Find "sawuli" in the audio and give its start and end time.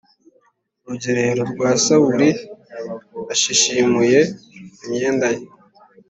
1.83-2.29